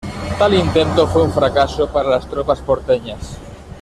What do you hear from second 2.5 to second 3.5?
porteñas.